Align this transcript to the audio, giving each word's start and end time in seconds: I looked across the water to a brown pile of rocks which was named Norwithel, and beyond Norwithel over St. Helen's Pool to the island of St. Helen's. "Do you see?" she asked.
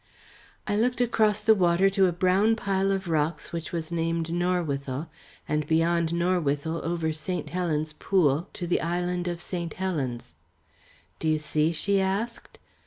I 0.65 0.75
looked 0.75 0.99
across 0.99 1.41
the 1.41 1.53
water 1.53 1.87
to 1.91 2.07
a 2.07 2.11
brown 2.11 2.55
pile 2.55 2.89
of 2.91 3.07
rocks 3.07 3.53
which 3.53 3.71
was 3.71 3.91
named 3.91 4.31
Norwithel, 4.33 5.09
and 5.47 5.67
beyond 5.67 6.11
Norwithel 6.11 6.83
over 6.83 7.13
St. 7.13 7.51
Helen's 7.51 7.93
Pool 7.93 8.49
to 8.53 8.65
the 8.65 8.81
island 8.81 9.27
of 9.27 9.39
St. 9.39 9.75
Helen's. 9.75 10.33
"Do 11.19 11.27
you 11.27 11.37
see?" 11.37 11.71
she 11.71 12.01
asked. 12.01 12.57